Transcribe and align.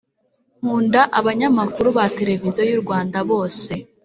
Nkunda 0.59 1.01
abanyamakuru 1.19 1.87
ba 1.97 2.05
televiziyo 2.17 2.63
y’ 2.69 2.73
urwanda 2.77 3.17
bose 3.29 3.71